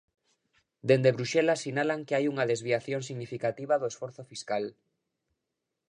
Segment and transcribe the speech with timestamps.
[0.89, 4.63] Dende Bruxelas sinalan que hai unha desviación significativa do esforzo fiscal.